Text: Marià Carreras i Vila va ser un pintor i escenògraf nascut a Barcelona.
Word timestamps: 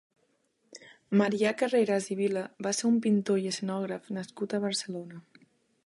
Marià 1.21 1.51
Carreras 1.59 2.07
i 2.15 2.17
Vila 2.21 2.45
va 2.69 2.73
ser 2.79 2.89
un 2.91 2.99
pintor 3.07 3.43
i 3.43 3.47
escenògraf 3.53 4.11
nascut 4.19 4.57
a 4.59 4.63
Barcelona. 4.67 5.25